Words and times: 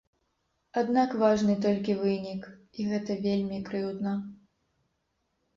Аднак 0.79 1.11
важны 1.23 1.53
толькі 1.67 1.97
вынік, 2.01 2.41
і 2.79 2.87
гэта 2.93 3.19
вельмі 3.27 3.63
крыўдна. 3.69 4.15